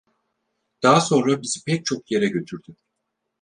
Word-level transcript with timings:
Daha 0.83 1.01
sonra 1.01 1.41
bizi 1.41 1.63
pek 1.63 1.85
çok 1.85 2.11
yere 2.11 2.27
götürdü. 2.27 2.75